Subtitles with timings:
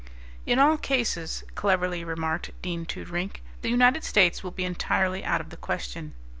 [0.47, 5.51] "In all cases," cleverly remarked Dean Toodrink, "the United States will be entirely out of
[5.51, 6.15] the question."